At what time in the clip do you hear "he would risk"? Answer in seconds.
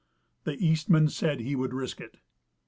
1.41-2.01